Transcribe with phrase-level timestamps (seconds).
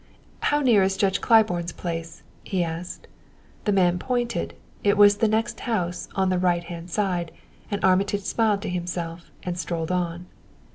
[0.39, 3.07] "How near is Judge Claiborne's place?" he asked.
[3.65, 4.55] The man pointed.
[4.83, 7.31] It was the next house, on the right hand side;
[7.69, 10.25] and Armitage smiled to himself and strolled on.